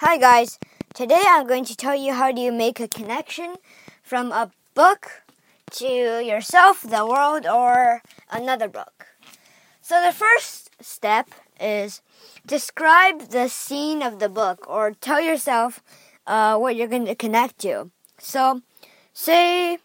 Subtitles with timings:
[0.00, 0.60] Hi guys,
[0.94, 3.56] today I'm going to tell you how do you make a connection
[4.00, 5.24] from a book
[5.72, 9.08] to yourself, the world, or another book.
[9.82, 11.30] So the first step
[11.60, 12.00] is
[12.46, 15.82] describe the scene of the book or tell yourself
[16.28, 17.90] uh, what you're going to connect to.
[18.20, 18.62] So
[19.12, 19.78] say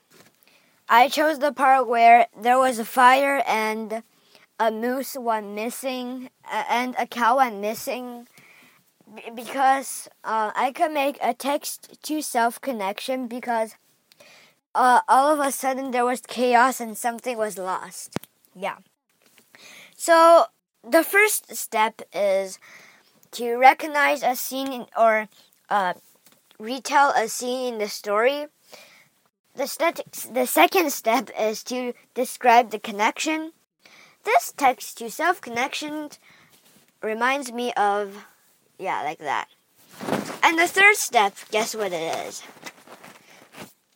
[0.87, 4.03] I chose the part where there was a fire and
[4.59, 8.27] a moose went missing and a cow went missing
[9.35, 13.75] because uh, I could make a text to self connection because
[14.75, 18.15] uh, all of a sudden there was chaos and something was lost.
[18.55, 18.77] Yeah.
[19.95, 20.45] So
[20.83, 22.59] the first step is
[23.31, 25.27] to recognize a scene or
[25.69, 25.93] uh,
[26.59, 28.47] retell a scene in the story.
[29.55, 30.01] The, st-
[30.33, 33.53] the second step is to describe the connection.
[34.23, 36.09] This text to self connection
[37.01, 38.25] reminds me of,
[38.83, 39.47] yeah, like that.
[40.43, 42.43] And the third step, guess what it is?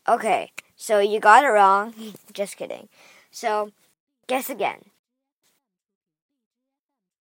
[0.08, 1.94] Okay, so you got it wrong.
[2.34, 2.88] Just kidding.
[3.30, 3.72] So,
[4.28, 4.86] guess again.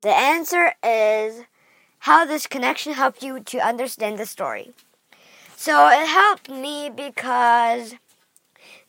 [0.02, 1.42] The answer is
[2.00, 4.72] how this connection helped you to understand the story.
[5.56, 7.96] So, it helped me because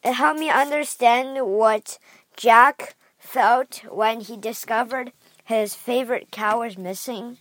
[0.04, 1.98] it helped me understand what
[2.36, 5.12] Jack felt when he discovered
[5.44, 7.38] his favorite cow was missing.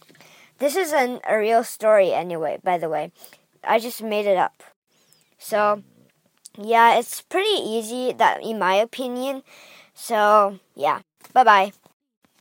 [0.59, 3.13] This is an, a real story, anyway, by the way.
[3.63, 4.63] I just made it up.
[5.39, 5.83] So,
[6.57, 9.43] yeah, it's pretty easy, that in my opinion.
[9.95, 11.01] So, yeah.
[11.33, 11.73] Bye bye.